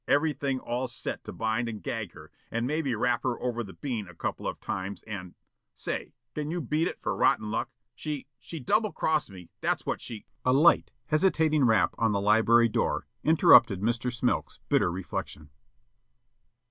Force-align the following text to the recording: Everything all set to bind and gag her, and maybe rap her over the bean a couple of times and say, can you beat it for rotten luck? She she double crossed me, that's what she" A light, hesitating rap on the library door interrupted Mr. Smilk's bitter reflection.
Everything 0.07 0.59
all 0.59 0.87
set 0.87 1.23
to 1.25 1.31
bind 1.31 1.69
and 1.69 1.83
gag 1.83 2.13
her, 2.13 2.31
and 2.49 2.65
maybe 2.65 2.95
rap 2.95 3.21
her 3.21 3.39
over 3.39 3.63
the 3.63 3.73
bean 3.73 4.07
a 4.07 4.15
couple 4.15 4.47
of 4.47 4.59
times 4.59 5.03
and 5.03 5.35
say, 5.75 6.15
can 6.33 6.49
you 6.49 6.59
beat 6.59 6.87
it 6.87 6.99
for 6.99 7.15
rotten 7.15 7.51
luck? 7.51 7.69
She 7.93 8.25
she 8.39 8.59
double 8.59 8.91
crossed 8.91 9.29
me, 9.29 9.51
that's 9.61 9.85
what 9.85 10.01
she" 10.01 10.25
A 10.43 10.53
light, 10.53 10.91
hesitating 11.05 11.65
rap 11.65 11.93
on 11.99 12.13
the 12.13 12.19
library 12.19 12.67
door 12.67 13.05
interrupted 13.23 13.81
Mr. 13.81 14.11
Smilk's 14.11 14.57
bitter 14.69 14.91
reflection. 14.91 15.51